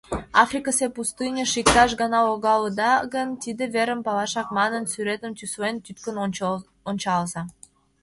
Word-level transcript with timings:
Африкысе 0.43 0.87
пустыньыш 0.95 1.51
иктаж 1.61 1.89
гана 2.01 2.19
логалыда 2.27 2.91
гын, 3.13 3.29
тиде 3.43 3.63
верым 3.75 3.99
палашак 4.05 4.47
манын, 4.57 4.83
сӱретым 4.91 5.31
тӱслен, 5.39 5.75
тӱткын 5.85 6.15
ончалза. 6.93 7.41